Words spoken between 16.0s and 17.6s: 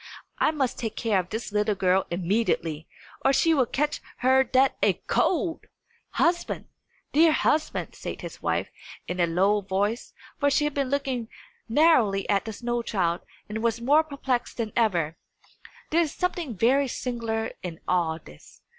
is something very singular